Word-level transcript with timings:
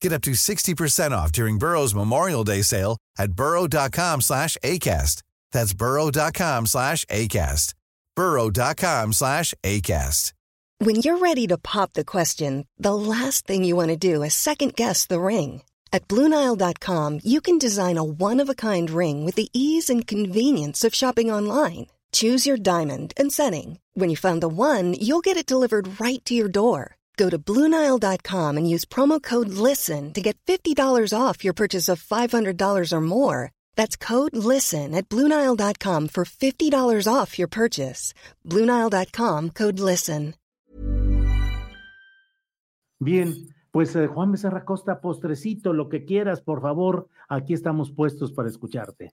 Get 0.00 0.12
up 0.12 0.22
to 0.22 0.30
60% 0.32 1.12
off 1.12 1.30
during 1.32 1.58
Burrow's 1.58 1.94
Memorial 1.94 2.44
Day 2.44 2.62
sale 2.62 2.96
at 3.18 3.32
burrow.com 3.32 4.20
slash 4.22 4.56
ACAST. 4.64 5.22
That's 5.52 5.74
burrow.com 5.74 6.66
slash 6.66 7.04
ACAST. 7.06 7.74
burrow.com 8.16 9.12
slash 9.12 9.54
ACAST. 9.62 10.32
When 10.82 10.96
you're 10.96 11.18
ready 11.18 11.46
to 11.48 11.58
pop 11.58 11.92
the 11.92 12.06
question, 12.06 12.66
the 12.78 12.94
last 12.94 13.46
thing 13.46 13.64
you 13.64 13.76
want 13.76 13.90
to 13.90 13.98
do 13.98 14.22
is 14.22 14.32
second-guess 14.32 15.06
the 15.06 15.20
ring. 15.20 15.62
At 15.92 16.08
BlueNile.com, 16.08 17.20
you 17.22 17.42
can 17.42 17.58
design 17.58 17.98
a 17.98 18.04
one-of-a-kind 18.04 18.88
ring 18.88 19.26
with 19.26 19.34
the 19.34 19.50
ease 19.52 19.90
and 19.90 20.06
convenience 20.06 20.82
of 20.82 20.94
shopping 20.94 21.30
online. 21.30 21.88
Choose 22.12 22.46
your 22.46 22.56
diamond 22.56 23.12
and 23.18 23.30
setting. 23.30 23.78
When 23.92 24.08
you 24.08 24.16
find 24.16 24.40
the 24.42 24.48
one, 24.48 24.94
you'll 24.94 25.20
get 25.20 25.36
it 25.36 25.44
delivered 25.44 26.00
right 26.00 26.24
to 26.24 26.34
your 26.34 26.48
door. 26.48 26.96
Go 27.20 27.28
to 27.28 27.38
Bluenile.com 27.38 28.56
and 28.56 28.66
use 28.74 28.86
promo 28.86 29.22
code 29.22 29.50
LISTEN 29.50 30.14
to 30.14 30.22
get 30.22 30.38
$50 30.46 31.12
off 31.12 31.44
your 31.44 31.52
purchase 31.52 31.92
of 31.92 32.02
$500 32.02 32.92
or 32.92 33.00
more. 33.02 33.52
That's 33.76 33.94
code 33.94 34.34
LISTEN 34.34 34.94
at 34.94 35.06
Bluenile.com 35.10 36.08
for 36.08 36.24
$50 36.24 37.06
off 37.06 37.38
your 37.38 37.48
purchase. 37.48 38.14
Bluenile.com 38.46 39.50
code 39.50 39.78
LISTEN. 39.78 40.34
Bien, 43.02 43.34
pues 43.70 43.94
eh, 43.96 44.06
Juan 44.06 44.32
Becerra 44.32 44.64
Costa, 44.64 45.00
postrecito, 45.02 45.74
lo 45.74 45.88
que 45.88 46.06
quieras, 46.06 46.40
por 46.40 46.62
favor, 46.62 47.08
aquí 47.28 47.52
estamos 47.52 47.90
puestos 47.90 48.32
para 48.32 48.48
escucharte. 48.48 49.12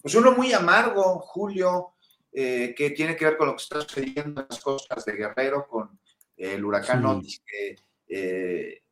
Pues 0.00 0.14
uno 0.14 0.32
muy 0.32 0.52
amargo, 0.52 1.18
Julio, 1.20 1.94
eh, 2.32 2.74
que 2.76 2.90
tiene 2.90 3.16
que 3.16 3.24
ver 3.24 3.36
con 3.36 3.48
lo 3.48 3.56
que 3.56 3.62
está 3.62 3.80
sucediendo 3.80 4.42
en 4.42 4.46
las 4.48 4.60
costas 4.60 5.04
de 5.04 5.12
Guerrero, 5.12 5.66
con 5.68 5.97
el 6.38 6.64
huracán 6.64 7.04
Otis, 7.04 7.42
que 7.44 7.76
eh, 8.08 8.82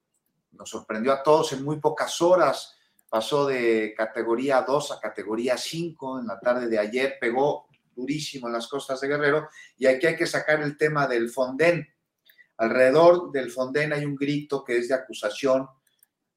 nos 0.53 0.69
sorprendió 0.69 1.13
a 1.13 1.23
todos 1.23 1.53
en 1.53 1.65
muy 1.65 1.79
pocas 1.79 2.21
horas, 2.21 2.77
pasó 3.09 3.47
de 3.47 3.95
categoría 3.97 4.63
2 4.63 4.93
a 4.93 5.01
categoría 5.01 5.57
5 5.57 6.21
en 6.21 6.27
la 6.27 6.41
tarde 6.41 6.67
de 6.67 6.79
ayer, 6.79 7.17
pegó 7.21 7.69
durísimo 7.95 8.49
en 8.49 8.55
las 8.55 8.67
costas 8.67 9.01
de 9.01 9.09
Guerrero, 9.09 9.49
y 9.77 9.87
aquí 9.87 10.07
hay 10.07 10.17
que 10.17 10.27
sacar 10.27 10.61
el 10.61 10.77
tema 10.77 11.07
del 11.07 11.31
Fonden. 11.31 11.87
Alrededor 12.59 13.31
del 13.31 13.51
Fonden 13.51 13.93
hay 13.93 14.05
un 14.05 14.17
grito 14.17 14.65
que 14.65 14.79
es 14.79 14.89
de 14.89 14.95
acusación, 14.95 15.69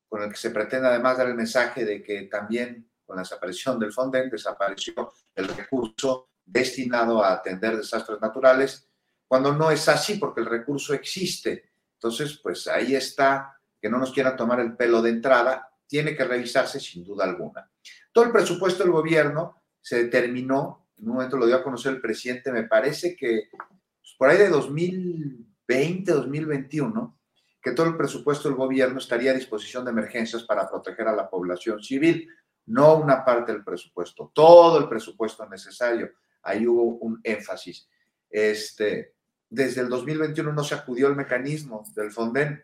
con 0.07 0.21
el 0.23 0.29
que 0.29 0.37
se 0.37 0.51
pretende 0.51 0.87
además 0.87 1.17
dar 1.17 1.27
el 1.27 1.35
mensaje 1.35 1.85
de 1.85 2.01
que 2.01 2.23
también 2.23 2.89
con 3.05 3.15
la 3.15 3.23
desaparición 3.23 3.79
del 3.79 3.91
Fonden 3.91 4.29
desapareció 4.29 5.11
el 5.35 5.47
recurso 5.47 6.29
destinado 6.45 7.23
a 7.23 7.33
atender 7.33 7.77
desastres 7.77 8.19
naturales 8.21 8.88
cuando 9.29 9.53
no 9.53 9.69
es 9.69 9.87
así 9.87 10.15
porque 10.15 10.41
el 10.41 10.47
recurso 10.47 10.91
existe. 10.95 11.69
Entonces, 11.93 12.39
pues 12.41 12.67
ahí 12.67 12.95
está, 12.95 13.55
que 13.79 13.87
no 13.87 13.99
nos 13.99 14.11
quieran 14.11 14.35
tomar 14.35 14.59
el 14.59 14.75
pelo 14.75 15.03
de 15.03 15.11
entrada, 15.11 15.69
tiene 15.85 16.15
que 16.15 16.23
revisarse 16.23 16.79
sin 16.79 17.03
duda 17.03 17.25
alguna. 17.25 17.69
Todo 18.11 18.25
el 18.25 18.31
presupuesto 18.31 18.81
del 18.81 18.91
gobierno 18.91 19.61
se 19.79 20.03
determinó, 20.03 20.87
en 20.97 21.07
un 21.07 21.13
momento 21.13 21.37
lo 21.37 21.45
dio 21.45 21.57
a 21.57 21.63
conocer 21.63 21.93
el 21.93 22.01
presidente, 22.01 22.51
me 22.51 22.63
parece 22.63 23.15
que 23.15 23.49
pues, 23.51 24.15
por 24.17 24.29
ahí 24.29 24.37
de 24.39 24.49
2020, 24.49 26.11
2021, 26.11 27.19
que 27.61 27.71
todo 27.73 27.85
el 27.85 27.97
presupuesto 27.97 28.49
del 28.49 28.57
gobierno 28.57 28.97
estaría 28.97 29.29
a 29.29 29.35
disposición 29.35 29.85
de 29.85 29.91
emergencias 29.91 30.41
para 30.41 30.67
proteger 30.67 31.07
a 31.07 31.15
la 31.15 31.29
población 31.29 31.83
civil, 31.83 32.27
no 32.65 32.95
una 32.97 33.23
parte 33.23 33.51
del 33.51 33.63
presupuesto, 33.63 34.31
todo 34.33 34.79
el 34.79 34.89
presupuesto 34.89 35.47
necesario. 35.47 36.09
Ahí 36.41 36.65
hubo 36.65 36.97
un 36.97 37.19
énfasis. 37.23 37.87
Este, 38.27 39.18
desde 39.49 39.81
el 39.81 39.89
2021 39.89 40.53
no 40.53 40.63
se 40.63 40.75
acudió 40.75 41.07
al 41.07 41.15
mecanismo 41.15 41.83
del 41.95 42.11
Fonden 42.11 42.63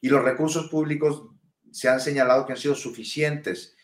y 0.00 0.08
los 0.08 0.22
recursos 0.22 0.68
públicos 0.68 1.28
se 1.70 1.88
han 1.88 2.00
señalado 2.00 2.44
que 2.44 2.52
han 2.52 2.58
sido 2.58 2.74
suficientes. 2.74 3.76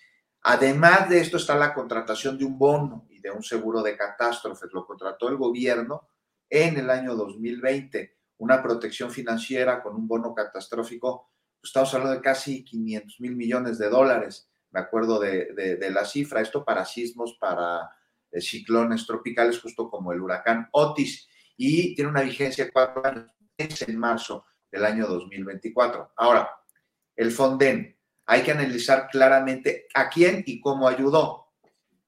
Además 0.43 1.09
de 1.09 1.21
esto 1.21 1.37
está 1.37 1.57
la 1.57 1.73
contratación 1.73 2.37
de 2.37 2.45
un 2.45 2.59
bono 2.59 3.07
y 3.09 3.21
de 3.21 3.31
un 3.31 3.43
seguro 3.43 3.83
de 3.83 3.97
catástrofes. 3.97 4.71
Lo 4.73 4.85
contrató 4.85 5.29
el 5.29 5.37
gobierno 5.37 6.09
en 6.51 6.77
el 6.77 6.91
año 6.91 7.15
2020, 7.15 8.17
una 8.39 8.63
protección 8.63 9.11
financiera 9.11 9.83
con 9.83 9.95
un 9.95 10.09
bono 10.09 10.35
catastrófico. 10.35 11.31
Estamos 11.63 11.93
hablando 11.95 12.17
de 12.17 12.23
casi 12.23 12.65
500 12.65 13.21
mil 13.21 13.37
millones 13.37 13.79
de 13.79 13.89
dólares, 13.89 14.49
me 14.71 14.81
acuerdo 14.81 15.19
de, 15.19 15.79
la 15.91 16.05
cifra. 16.05 16.41
Esto 16.41 16.65
para 16.65 16.85
sismos, 16.85 17.37
para 17.41 17.91
de 18.31 18.41
ciclones 18.41 19.07
tropicales, 19.07 19.61
justo 19.61 19.91
como 19.91 20.13
el 20.13 20.21
huracán 20.21 20.69
Otis, 20.73 21.29
y 21.57 21.95
tiene 21.95 22.11
una 22.11 22.23
vigencia 22.23 22.65
de 22.65 22.73
cuatro 22.73 23.05
años, 23.05 23.31
es 23.57 23.83
en 23.83 23.99
marzo 23.99 24.47
del 24.71 24.85
año 24.85 25.07
2024. 25.07 26.13
Ahora, 26.17 26.49
el 27.17 27.33
Fonden, 27.33 27.97
hay 28.27 28.43
que 28.43 28.53
analizar 28.53 29.09
claramente 29.11 29.87
a 29.95 30.09
quién 30.09 30.45
y 30.47 30.61
cómo 30.61 30.87
ayudó. 30.87 31.49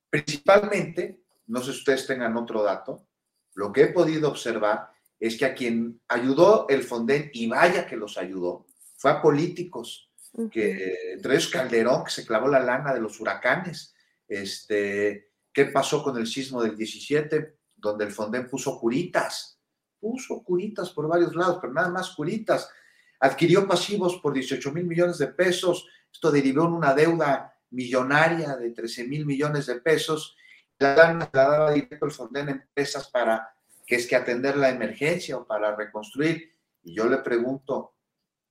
Principalmente, 0.09 1.23
no 1.47 1.61
sé 1.61 1.73
si 1.73 1.79
ustedes 1.79 2.07
tengan 2.07 2.37
otro 2.37 2.63
dato, 2.63 3.07
lo 3.55 3.73
que 3.73 3.83
he 3.83 3.87
podido 3.89 4.29
observar 4.29 4.91
es 5.19 5.37
que 5.37 5.47
a 5.47 5.55
quien 5.55 6.01
ayudó 6.09 6.67
el 6.69 6.83
Fonden, 6.83 7.31
y 7.33 7.49
vaya 7.49 7.87
que 7.87 7.97
los 7.97 8.17
ayudó, 8.19 8.67
fue 8.97 9.11
a 9.11 9.23
políticos, 9.23 10.11
que 10.51 11.15
entre 11.15 11.35
ellos 11.35 11.49
Calderón, 11.49 12.05
que 12.05 12.11
se 12.11 12.27
clavó 12.27 12.47
la 12.47 12.61
lana 12.61 12.95
de 12.95 13.01
los 13.01 13.19
huracanes, 13.19 13.95
este, 14.29 15.30
¿Qué 15.53 15.67
pasó 15.67 16.03
con 16.03 16.17
el 16.17 16.27
sismo 16.27 16.63
del 16.63 16.77
17, 16.77 17.59
donde 17.77 18.05
el 18.05 18.13
Fonden 18.13 18.49
puso 18.49 18.79
curitas? 18.79 19.59
Puso 19.99 20.43
curitas 20.43 20.91
por 20.91 21.09
varios 21.09 21.35
lados, 21.35 21.59
pero 21.61 21.73
nada 21.73 21.91
más 21.91 22.11
curitas. 22.11 22.71
Adquirió 23.19 23.67
pasivos 23.67 24.17
por 24.17 24.33
18 24.33 24.73
mil 24.73 24.85
millones 24.85 25.19
de 25.19 25.29
pesos. 25.29 25.87
Esto 26.13 26.31
derivó 26.31 26.65
en 26.65 26.73
una 26.73 26.95
deuda 26.95 27.53
millonaria 27.71 28.57
de 28.57 28.71
13 28.71 29.07
mil 29.07 29.27
millones 29.27 29.67
de 29.67 29.81
pesos. 29.81 30.37
La 30.79 31.29
daba 31.33 31.73
directo 31.73 32.07
el 32.07 32.13
Fonden 32.13 32.49
a 32.49 32.53
empresas 32.53 33.09
para 33.11 33.55
que 33.87 33.97
es 33.97 34.07
que 34.07 34.17
atender 34.17 34.57
la 34.57 34.71
emergencia 34.71 35.37
o 35.37 35.45
para 35.45 35.75
reconstruir. 35.75 36.55
Y 36.83 36.95
yo 36.95 37.09
le 37.09 37.19
pregunto 37.19 37.97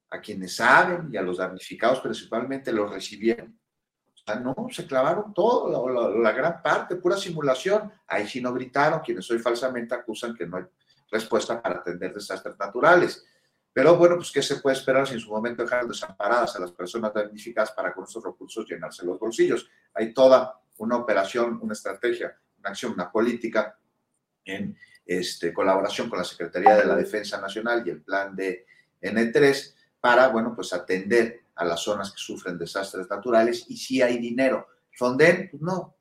a 0.10 0.20
quienes 0.20 0.58
saben 0.58 1.10
y 1.12 1.18
a 1.18 1.22
los 1.22 1.38
damnificados 1.38 2.02
principalmente, 2.02 2.74
¿los 2.74 2.92
recibieron? 2.92 3.58
No, 4.42 4.56
se 4.72 4.86
clavaron 4.86 5.34
todo, 5.34 5.90
la, 6.22 6.32
gran 6.32 6.62
parte, 6.62 6.96
pura 6.96 7.18
simulación. 7.18 7.92
Ahí 8.08 8.28
sí 8.28 8.42
no 8.42 8.54
gritaron, 8.54 9.00
quienes 9.00 9.30
hoy 9.32 9.40
falsamente 9.40 9.96
acusan 9.96 10.36
que 10.36 10.46
no 10.46 10.58
hay 10.58 10.66
respuesta 11.12 11.62
para 11.62 11.80
atender 11.80 12.14
desastres 12.14 12.58
naturales. 12.60 13.26
Pero 13.74 13.96
bueno, 13.96 14.16
pues 14.16 14.32
¿qué 14.32 14.42
se 14.42 14.58
puede 14.58 14.76
esperar 14.76 15.08
si 15.08 15.14
en 15.14 15.20
su 15.20 15.30
momento 15.30 15.64
dejaron 15.64 15.88
desamparadas 15.88 16.56
a 16.56 16.60
las 16.60 16.72
personas 16.72 17.14
damnificadas 17.14 17.72
para 17.72 17.94
con 17.94 18.04
esos 18.04 18.24
recursos 18.24 18.68
llenarse 18.68 19.06
los 19.06 19.20
bolsillos? 19.20 19.70
Hay 19.94 20.14
toda 20.14 20.60
una 20.78 20.98
operación, 20.98 21.60
una 21.62 21.74
estrategia, 21.74 22.38
una 22.60 22.70
acción, 22.70 22.94
una 22.94 23.12
política 23.12 23.78
en 24.44 24.78
este, 25.06 25.54
colaboración 25.54 26.10
con 26.10 26.20
la 26.20 26.26
Secretaría 26.26 26.76
de 26.76 26.86
la 26.86 26.96
Defensa 26.96 27.40
Nacional 27.40 27.84
y 27.86 27.92
el 27.92 28.02
plan 28.02 28.36
de 28.36 28.66
N3 29.02 29.76
para, 30.00 30.28
bueno, 30.30 30.54
pues 30.56 30.74
atender 30.74 31.42
a 31.60 31.66
las 31.66 31.82
zonas 31.82 32.12
que 32.12 32.18
sufren 32.18 32.58
desastres 32.58 33.10
naturales 33.10 33.66
y 33.68 33.76
si 33.76 34.02
hay 34.02 34.18
dinero. 34.18 34.68
Fonden, 34.96 35.50
pues 35.52 35.62
no, 35.62 35.98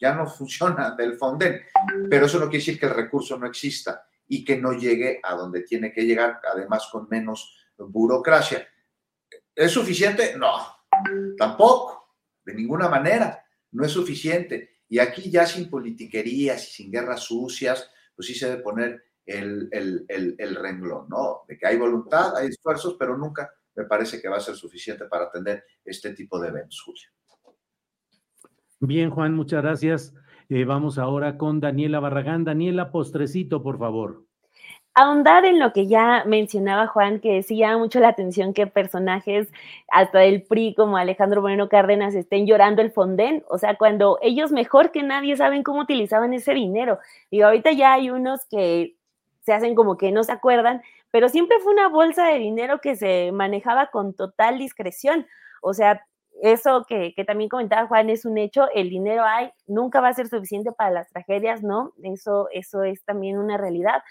ya 0.00 0.14
no 0.14 0.26
funciona 0.38 0.92
del 0.96 1.16
Fonden, 1.16 1.60
pero 2.08 2.26
eso 2.26 2.38
no 2.38 2.46
quiere 2.46 2.64
decir 2.64 2.80
que 2.80 2.86
el 2.86 2.94
recurso 2.94 3.38
no 3.38 3.46
exista 3.46 4.06
y 4.26 4.42
que 4.42 4.56
no 4.56 4.72
llegue 4.72 5.20
a 5.22 5.34
donde 5.34 5.62
tiene 5.62 5.92
que 5.92 6.02
llegar, 6.02 6.40
además 6.50 6.88
con 6.90 7.06
menos 7.10 7.54
burocracia. 7.76 8.66
¿Es 9.54 9.70
suficiente? 9.70 10.34
No, 10.38 10.50
tampoco, 11.36 12.16
de 12.42 12.54
ninguna 12.54 12.88
manera, 12.88 13.44
no 13.72 13.84
es 13.84 13.92
suficiente. 13.92 14.78
Y 14.88 14.98
aquí 14.98 15.30
ya 15.30 15.46
sin 15.46 15.68
politiquerías 15.68 16.68
y 16.68 16.72
sin 16.72 16.90
guerras 16.90 17.20
sucias, 17.24 17.90
pues 18.14 18.28
sí 18.28 18.34
se 18.34 18.48
debe 18.48 18.62
poner 18.62 19.04
el, 19.26 19.68
el, 19.70 20.06
el 20.38 20.54
renglón, 20.56 21.08
¿no? 21.08 21.42
De 21.46 21.58
que 21.58 21.66
hay 21.66 21.76
voluntad, 21.76 22.36
hay 22.36 22.48
esfuerzos, 22.48 22.96
pero 22.98 23.16
nunca 23.16 23.50
me 23.74 23.84
parece 23.84 24.20
que 24.20 24.28
va 24.28 24.36
a 24.36 24.40
ser 24.40 24.54
suficiente 24.54 25.06
para 25.06 25.24
atender 25.24 25.64
este 25.84 26.14
tipo 26.14 26.38
de 26.38 26.48
eventos, 26.48 26.80
Julio. 26.80 27.08
Bien, 28.80 29.10
Juan, 29.10 29.34
muchas 29.34 29.62
gracias. 29.62 30.14
Eh, 30.48 30.64
vamos 30.64 30.98
ahora 30.98 31.38
con 31.38 31.60
Daniela 31.60 32.00
Barragán. 32.00 32.44
Daniela, 32.44 32.90
postrecito, 32.90 33.62
por 33.62 33.78
favor. 33.78 34.26
ahondar 34.94 35.46
en 35.46 35.58
lo 35.58 35.72
que 35.72 35.86
ya 35.86 36.24
mencionaba 36.26 36.86
Juan, 36.86 37.20
que 37.20 37.42
sí 37.42 37.56
llama 37.56 37.78
mucho 37.78 38.00
la 38.00 38.08
atención 38.08 38.52
que 38.52 38.66
personajes 38.66 39.48
hasta 39.88 40.18
del 40.18 40.42
PRI 40.42 40.74
como 40.74 40.98
Alejandro 40.98 41.40
Moreno 41.40 41.68
Cárdenas 41.70 42.14
estén 42.14 42.46
llorando 42.46 42.82
el 42.82 42.90
fondén, 42.92 43.42
o 43.48 43.56
sea, 43.56 43.76
cuando 43.78 44.18
ellos 44.20 44.52
mejor 44.52 44.90
que 44.90 45.02
nadie 45.02 45.36
saben 45.36 45.62
cómo 45.62 45.80
utilizaban 45.80 46.34
ese 46.34 46.52
dinero. 46.52 46.98
Y 47.30 47.40
ahorita 47.40 47.72
ya 47.72 47.94
hay 47.94 48.10
unos 48.10 48.44
que 48.50 48.96
se 49.40 49.52
hacen 49.52 49.74
como 49.74 49.96
que 49.96 50.12
no 50.12 50.24
se 50.24 50.32
acuerdan, 50.32 50.82
pero 51.12 51.28
siempre 51.28 51.58
fue 51.60 51.72
una 51.72 51.88
bolsa 51.88 52.26
de 52.26 52.38
dinero 52.38 52.80
que 52.80 52.96
se 52.96 53.30
manejaba 53.32 53.90
con 53.90 54.14
total 54.14 54.58
discreción. 54.58 55.26
O 55.60 55.74
sea, 55.74 56.04
eso 56.42 56.84
que, 56.88 57.12
que, 57.14 57.24
también 57.24 57.50
comentaba 57.50 57.86
Juan 57.86 58.10
es 58.10 58.24
un 58.24 58.38
hecho, 58.38 58.66
el 58.74 58.90
dinero 58.90 59.22
hay, 59.24 59.52
nunca 59.66 60.00
va 60.00 60.08
a 60.08 60.14
ser 60.14 60.28
suficiente 60.28 60.72
para 60.72 60.90
las 60.90 61.08
tragedias, 61.10 61.62
¿no? 61.62 61.92
Eso, 62.02 62.48
eso 62.50 62.82
es 62.82 63.04
también 63.04 63.38
una 63.38 63.58
realidad 63.58 64.02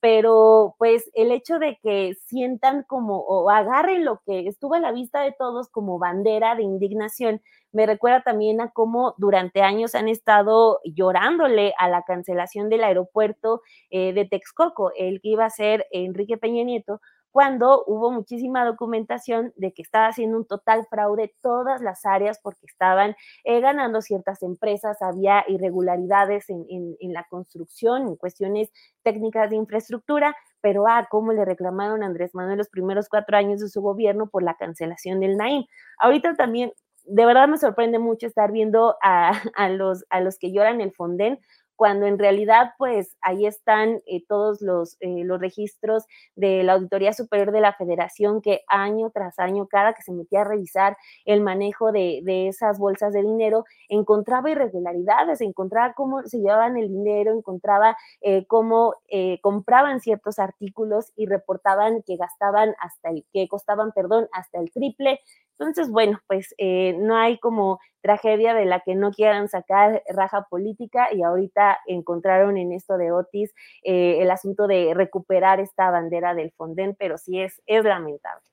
pero 0.00 0.76
pues 0.78 1.10
el 1.14 1.32
hecho 1.32 1.58
de 1.58 1.78
que 1.82 2.14
sientan 2.26 2.84
como 2.84 3.18
o 3.18 3.50
agarren 3.50 4.04
lo 4.04 4.20
que 4.24 4.46
estuvo 4.46 4.74
a 4.74 4.80
la 4.80 4.92
vista 4.92 5.22
de 5.22 5.32
todos 5.32 5.68
como 5.68 5.98
bandera 5.98 6.54
de 6.54 6.62
indignación, 6.62 7.40
me 7.72 7.86
recuerda 7.86 8.22
también 8.22 8.60
a 8.60 8.70
cómo 8.70 9.14
durante 9.18 9.62
años 9.62 9.94
han 9.94 10.08
estado 10.08 10.80
llorándole 10.84 11.74
a 11.78 11.88
la 11.88 12.02
cancelación 12.02 12.68
del 12.68 12.84
aeropuerto 12.84 13.60
eh, 13.90 14.12
de 14.12 14.24
Texcoco, 14.24 14.92
el 14.96 15.20
que 15.20 15.30
iba 15.30 15.44
a 15.44 15.50
ser 15.50 15.86
Enrique 15.90 16.38
Peña 16.38 16.64
Nieto, 16.64 17.00
cuando 17.30 17.84
hubo 17.86 18.10
muchísima 18.10 18.64
documentación 18.64 19.52
de 19.56 19.72
que 19.72 19.82
estaba 19.82 20.08
haciendo 20.08 20.38
un 20.38 20.46
total 20.46 20.86
fraude 20.88 21.34
todas 21.42 21.80
las 21.80 22.04
áreas 22.06 22.40
porque 22.42 22.66
estaban 22.66 23.14
eh, 23.44 23.60
ganando 23.60 24.00
ciertas 24.00 24.42
empresas, 24.42 25.02
había 25.02 25.44
irregularidades 25.48 26.46
en, 26.48 26.96
la 27.12 27.24
construcción, 27.30 28.08
en 28.08 28.16
cuestiones 28.16 28.70
técnicas 29.02 29.50
de 29.50 29.56
infraestructura, 29.56 30.34
pero 30.60 30.86
ah, 30.88 31.06
cómo 31.10 31.32
le 31.32 31.44
reclamaron 31.44 32.02
Andrés 32.02 32.34
Manuel 32.34 32.58
los 32.58 32.68
primeros 32.68 33.08
cuatro 33.08 33.36
años 33.36 33.60
de 33.60 33.68
su 33.68 33.80
gobierno 33.82 34.28
por 34.28 34.42
la 34.42 34.56
cancelación 34.56 35.20
del 35.20 35.36
Naim. 35.36 35.64
Ahorita 35.98 36.34
también, 36.34 36.72
de 37.04 37.26
verdad 37.26 37.48
me 37.48 37.58
sorprende 37.58 37.98
mucho 37.98 38.26
estar 38.26 38.52
viendo 38.52 38.96
a, 39.02 39.32
a 39.54 39.68
los, 39.68 40.04
a 40.10 40.20
los 40.20 40.38
que 40.38 40.52
lloran 40.52 40.80
el 40.80 40.92
Fonden, 40.92 41.40
cuando 41.78 42.06
en 42.06 42.18
realidad 42.18 42.72
pues 42.76 43.16
ahí 43.20 43.46
están 43.46 44.02
eh, 44.04 44.24
todos 44.26 44.60
los, 44.60 44.96
eh, 44.98 45.22
los 45.22 45.40
registros 45.40 46.06
de 46.34 46.64
la 46.64 46.72
Auditoría 46.72 47.12
Superior 47.12 47.52
de 47.52 47.60
la 47.60 47.72
Federación 47.72 48.42
que 48.42 48.62
año 48.66 49.10
tras 49.10 49.38
año, 49.38 49.68
cada 49.68 49.92
que 49.92 50.02
se 50.02 50.10
metía 50.10 50.40
a 50.40 50.44
revisar 50.44 50.96
el 51.24 51.40
manejo 51.40 51.92
de, 51.92 52.48
esas 52.48 52.80
bolsas 52.80 53.12
de 53.12 53.22
dinero, 53.22 53.64
encontraba 53.88 54.50
irregularidades, 54.50 55.40
encontraba 55.40 55.94
cómo 55.94 56.24
se 56.24 56.38
llevaban 56.38 56.76
el 56.76 56.88
dinero, 56.88 57.32
encontraba 57.32 57.96
eh, 58.22 58.44
cómo 58.48 58.94
compraban 59.40 60.00
ciertos 60.00 60.40
artículos 60.40 61.12
y 61.14 61.26
reportaban 61.26 62.02
que 62.02 62.16
gastaban 62.16 62.74
hasta 62.80 63.10
el, 63.10 63.24
que 63.32 63.46
costaban, 63.46 63.92
perdón, 63.92 64.28
hasta 64.32 64.58
el 64.58 64.72
triple. 64.72 65.20
Entonces, 65.52 65.90
bueno, 65.90 66.18
pues 66.26 66.54
no 66.58 67.16
hay 67.16 67.38
como 67.38 67.78
tragedia 68.00 68.54
de 68.54 68.64
la 68.64 68.80
que 68.80 68.94
no 68.94 69.12
quieran 69.12 69.48
sacar 69.48 70.02
raja 70.08 70.46
política 70.48 71.08
y 71.12 71.22
ahorita 71.22 71.78
encontraron 71.86 72.56
en 72.56 72.72
esto 72.72 72.96
de 72.96 73.12
Otis 73.12 73.52
eh, 73.82 74.18
el 74.20 74.30
asunto 74.30 74.66
de 74.66 74.92
recuperar 74.94 75.60
esta 75.60 75.90
bandera 75.90 76.34
del 76.34 76.52
Fonden, 76.52 76.96
pero 76.98 77.18
sí 77.18 77.40
es, 77.40 77.60
es 77.66 77.84
lamentable. 77.84 78.46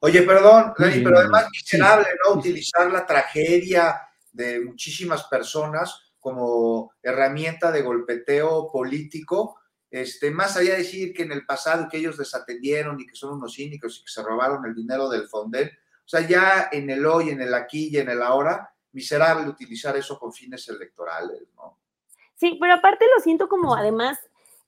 Oye, 0.00 0.22
perdón, 0.22 0.72
pero 0.76 1.18
además 1.18 1.46
miserable, 1.52 2.08
¿no? 2.24 2.34
Utilizar 2.34 2.90
la 2.90 3.06
tragedia 3.06 4.00
de 4.32 4.60
muchísimas 4.60 5.24
personas 5.24 6.12
como 6.18 6.92
herramienta 7.02 7.70
de 7.70 7.82
golpeteo 7.82 8.70
político, 8.72 9.60
este, 9.90 10.30
más 10.30 10.56
allá 10.56 10.72
de 10.72 10.78
decir 10.78 11.12
que 11.12 11.22
en 11.22 11.32
el 11.32 11.44
pasado 11.44 11.88
que 11.90 11.98
ellos 11.98 12.16
desatendieron 12.16 12.98
y 13.00 13.06
que 13.06 13.14
son 13.14 13.34
unos 13.34 13.54
cínicos 13.54 13.98
y 13.98 14.04
que 14.04 14.10
se 14.10 14.22
robaron 14.22 14.64
el 14.64 14.74
dinero 14.74 15.08
del 15.08 15.28
Fonden, 15.28 15.70
o 16.04 16.08
sea, 16.08 16.26
ya 16.26 16.68
en 16.72 16.90
el 16.90 17.04
hoy, 17.06 17.30
en 17.30 17.40
el 17.40 17.54
aquí 17.54 17.88
y 17.90 17.98
en 17.98 18.08
el 18.08 18.22
ahora, 18.22 18.72
miserable 18.92 19.48
utilizar 19.48 19.96
eso 19.96 20.18
con 20.18 20.32
fines 20.32 20.68
electorales, 20.68 21.42
¿no? 21.56 21.78
Sí, 22.34 22.58
pero 22.60 22.74
aparte 22.74 23.04
lo 23.14 23.22
siento 23.22 23.48
como 23.48 23.74
además 23.74 24.18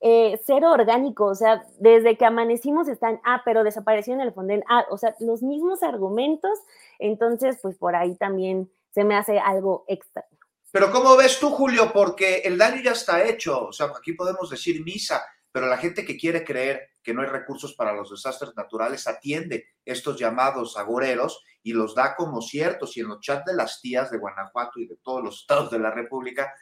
eh, 0.01 0.41
cero 0.45 0.71
orgánico, 0.71 1.27
o 1.27 1.35
sea, 1.35 1.65
desde 1.79 2.17
que 2.17 2.25
amanecimos 2.25 2.89
están, 2.89 3.21
ah, 3.25 3.43
pero 3.45 3.65
desapareció 3.65 4.15
en 4.15 4.21
el 4.21 4.33
Fonden, 4.33 4.63
ah, 4.69 4.85
o 4.91 4.99
sea, 4.99 5.15
los 5.19 5.43
mismos 5.43 5.83
argumentos, 5.83 6.59
entonces, 6.99 7.59
pues 7.63 7.77
por 7.77 7.97
ahí 7.97 8.15
también 8.17 8.71
se 8.91 9.03
me 9.03 9.17
hace 9.17 9.39
algo 9.39 9.85
extra. 9.89 10.25
Pero 10.71 10.91
¿cómo 10.91 11.17
ves 11.17 11.39
tú, 11.41 11.51
Julio? 11.51 11.91
Porque 11.93 12.39
el 12.45 12.59
daño 12.59 12.83
ya 12.83 12.93
está 12.93 13.25
hecho, 13.25 13.69
o 13.69 13.73
sea, 13.73 13.87
aquí 13.87 14.13
podemos 14.13 14.51
decir 14.51 14.85
misa, 14.85 15.25
pero 15.51 15.67
la 15.67 15.79
gente 15.79 16.05
que 16.05 16.17
quiere 16.17 16.45
creer 16.45 16.91
que 17.05 17.15
no 17.15 17.23
hay 17.23 17.29
recursos 17.29 17.75
para 17.75 17.93
los 17.93 18.11
desastres 18.11 18.57
naturales 18.57 19.07
atiende 19.07 19.69
estos 19.85 20.19
llamados 20.19 20.77
agoreros 20.77 21.45
y 21.63 21.73
los 21.73 21.95
da 21.95 22.17
como 22.17 22.43
ciertos 22.43 22.97
y 22.97 23.01
en 23.01 23.09
los 23.09 23.21
chats 23.21 23.45
de 23.45 23.55
las 23.55 23.81
tías 23.81 24.11
de 24.11 24.19
Guanajuato 24.19 24.81
y 24.81 24.87
de 24.87 24.97
todos 24.97 25.23
los 25.23 25.41
estados 25.41 25.71
de 25.71 25.79
la 25.79 25.91
República, 25.91 26.53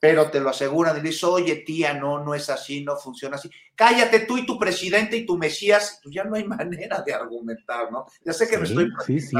pero 0.00 0.30
te 0.30 0.40
lo 0.40 0.50
aseguran 0.50 0.98
y 0.98 1.00
dices, 1.00 1.24
oye 1.24 1.56
tía, 1.56 1.94
no, 1.94 2.24
no 2.24 2.34
es 2.34 2.50
así, 2.50 2.82
no 2.82 2.96
funciona 2.96 3.36
así. 3.36 3.50
Cállate 3.74 4.20
tú 4.20 4.38
y 4.38 4.44
tu 4.44 4.58
presidente 4.58 5.16
y 5.16 5.26
tu 5.26 5.38
Mesías, 5.38 6.00
pues 6.02 6.14
ya 6.14 6.24
no 6.24 6.34
hay 6.34 6.44
manera 6.44 7.02
de 7.02 7.14
argumentar, 7.14 7.92
¿no? 7.92 8.06
Ya 8.24 8.32
sé 8.32 8.48
que 8.48 8.58
me 8.58 8.64
estoy... 8.64 8.90
Sí, 9.06 9.20
sí. 9.20 9.36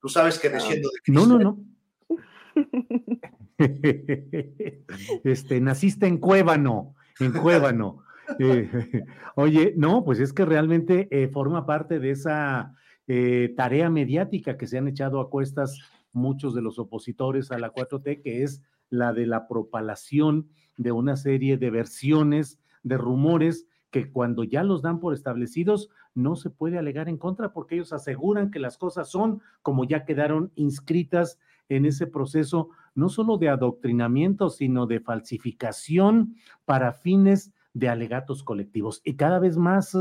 Tú 0.00 0.08
sabes 0.08 0.38
que 0.38 0.50
diciendo 0.50 0.90
de 0.90 1.12
No, 1.12 1.26
no, 1.26 1.38
no. 1.38 1.58
este, 5.24 5.60
naciste 5.60 6.06
en 6.06 6.18
Cuébano 6.18 6.96
en 7.20 7.32
Cuébano. 7.32 8.04
Oye, 9.36 9.74
no, 9.76 10.04
pues 10.04 10.20
es 10.20 10.32
que 10.32 10.44
realmente 10.44 11.08
eh, 11.10 11.28
forma 11.28 11.66
parte 11.66 11.98
de 11.98 12.10
esa 12.10 12.74
eh, 13.06 13.54
tarea 13.56 13.90
mediática 13.90 14.56
que 14.56 14.66
se 14.66 14.78
han 14.78 14.88
echado 14.88 15.20
a 15.20 15.30
cuestas 15.30 15.78
muchos 16.12 16.54
de 16.54 16.62
los 16.62 16.78
opositores 16.78 17.50
a 17.50 17.58
la 17.58 17.72
4T, 17.72 18.22
que 18.22 18.42
es 18.42 18.62
la 18.90 19.12
de 19.12 19.26
la 19.26 19.48
propalación 19.48 20.48
de 20.76 20.92
una 20.92 21.16
serie 21.16 21.56
de 21.58 21.70
versiones, 21.70 22.58
de 22.82 22.96
rumores 22.96 23.66
que 23.90 24.10
cuando 24.10 24.44
ya 24.44 24.62
los 24.62 24.82
dan 24.82 25.00
por 25.00 25.14
establecidos 25.14 25.88
no 26.14 26.36
se 26.36 26.50
puede 26.50 26.78
alegar 26.78 27.08
en 27.08 27.18
contra 27.18 27.52
porque 27.52 27.76
ellos 27.76 27.92
aseguran 27.92 28.50
que 28.50 28.58
las 28.58 28.78
cosas 28.78 29.08
son 29.10 29.40
como 29.62 29.84
ya 29.84 30.04
quedaron 30.04 30.52
inscritas 30.54 31.38
en 31.68 31.86
ese 31.86 32.06
proceso 32.06 32.70
no 32.94 33.08
solo 33.08 33.38
de 33.38 33.48
adoctrinamiento, 33.48 34.50
sino 34.50 34.86
de 34.86 35.00
falsificación 35.00 36.36
para 36.64 36.92
fines 36.92 37.52
de 37.76 37.90
alegatos 37.90 38.42
colectivos. 38.42 39.02
Y 39.04 39.16
cada 39.16 39.38
vez 39.38 39.58
más, 39.58 39.94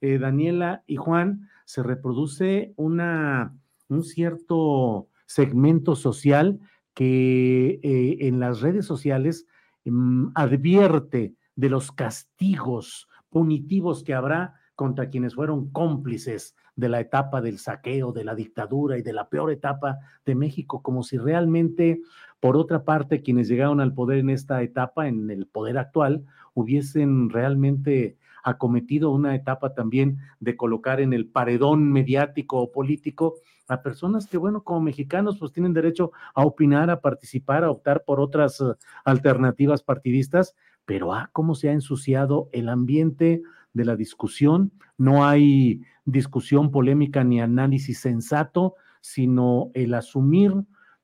eh, 0.00 0.18
Daniela 0.18 0.82
y 0.86 0.96
Juan, 0.96 1.50
se 1.66 1.82
reproduce 1.82 2.72
una, 2.76 3.54
un 3.88 4.02
cierto 4.02 5.08
segmento 5.26 5.94
social 5.94 6.58
que 6.94 7.80
eh, 7.82 8.16
en 8.26 8.40
las 8.40 8.62
redes 8.62 8.86
sociales 8.86 9.46
mm, 9.84 10.28
advierte 10.34 11.34
de 11.54 11.68
los 11.68 11.92
castigos 11.92 13.08
punitivos 13.28 14.02
que 14.02 14.14
habrá 14.14 14.54
contra 14.74 15.10
quienes 15.10 15.34
fueron 15.34 15.70
cómplices 15.70 16.56
de 16.76 16.88
la 16.88 17.00
etapa 17.00 17.42
del 17.42 17.58
saqueo, 17.58 18.12
de 18.12 18.24
la 18.24 18.34
dictadura 18.34 18.96
y 18.96 19.02
de 19.02 19.12
la 19.12 19.28
peor 19.28 19.50
etapa 19.50 19.98
de 20.24 20.34
México, 20.34 20.80
como 20.80 21.02
si 21.02 21.18
realmente, 21.18 22.00
por 22.40 22.56
otra 22.56 22.84
parte, 22.84 23.22
quienes 23.22 23.48
llegaron 23.48 23.80
al 23.80 23.94
poder 23.94 24.18
en 24.18 24.30
esta 24.30 24.62
etapa, 24.62 25.08
en 25.08 25.30
el 25.30 25.46
poder 25.46 25.78
actual, 25.78 26.24
hubiesen 26.54 27.30
realmente 27.30 28.16
acometido 28.42 29.10
una 29.10 29.34
etapa 29.34 29.74
también 29.74 30.18
de 30.40 30.56
colocar 30.56 31.00
en 31.00 31.12
el 31.12 31.26
paredón 31.26 31.90
mediático 31.90 32.58
o 32.58 32.72
político 32.72 33.34
a 33.66 33.82
personas 33.82 34.26
que, 34.26 34.38
bueno, 34.38 34.62
como 34.62 34.80
mexicanos, 34.80 35.38
pues 35.38 35.52
tienen 35.52 35.74
derecho 35.74 36.12
a 36.34 36.44
opinar, 36.44 36.90
a 36.90 37.00
participar, 37.00 37.64
a 37.64 37.70
optar 37.70 38.04
por 38.04 38.20
otras 38.20 38.60
eh, 38.60 38.64
alternativas 39.04 39.82
partidistas, 39.82 40.54
pero 40.86 41.12
ah, 41.12 41.28
cómo 41.32 41.54
se 41.54 41.68
ha 41.68 41.72
ensuciado 41.72 42.48
el 42.52 42.68
ambiente 42.68 43.42
de 43.74 43.84
la 43.84 43.94
discusión, 43.94 44.72
no 44.96 45.26
hay 45.26 45.82
discusión 46.06 46.70
polémica 46.70 47.22
ni 47.22 47.40
análisis 47.40 48.00
sensato, 48.00 48.74
sino 49.00 49.70
el 49.74 49.92
asumir 49.92 50.54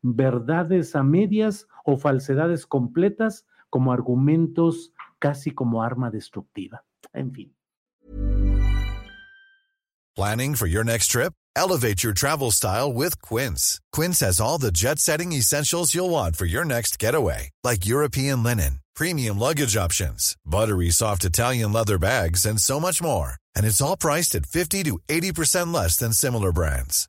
verdades 0.05 0.95
a 0.95 1.03
medias 1.03 1.67
o 1.85 1.97
falsedades 1.97 2.67
completas 2.67 3.47
como 3.71 3.91
argumentos 3.91 4.93
casi 5.19 5.51
como 5.51 5.83
arma 5.83 6.11
destructiva. 6.11 6.85
En 7.13 7.33
fin. 7.33 7.53
Planning 10.15 10.55
for 10.55 10.69
your 10.69 10.85
next 10.85 11.09
trip? 11.09 11.33
Elevate 11.57 12.05
your 12.05 12.13
travel 12.13 12.53
style 12.53 12.93
with 12.93 13.21
Quince. 13.23 13.81
Quince 13.93 14.21
has 14.21 14.41
all 14.41 14.59
the 14.59 14.71
jet-setting 14.71 15.33
essentials 15.33 15.93
you'll 15.95 16.11
want 16.11 16.37
for 16.37 16.47
your 16.47 16.65
next 16.65 17.01
getaway, 17.01 17.51
like 17.65 17.87
European 17.87 18.43
linen 18.43 18.81
premium 18.95 19.39
luggage 19.39 19.77
options, 19.77 20.37
buttery 20.47 20.91
soft 20.91 21.25
Italian 21.25 21.73
leather 21.73 21.99
bags, 21.99 22.47
and 22.47 22.61
so 22.61 22.81
much 22.81 23.03
more. 23.03 23.35
And 23.55 23.67
it's 23.67 23.81
all 23.81 23.97
priced 23.97 24.35
at 24.35 24.47
50 24.47 24.85
to 24.85 24.99
80% 25.09 25.73
less 25.75 25.97
than 25.97 26.13
similar 26.13 26.53
brands. 26.53 27.09